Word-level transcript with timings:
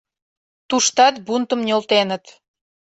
Туштат 0.69 1.15
бунтым 1.27 1.59
нӧлтеныт. 1.67 2.23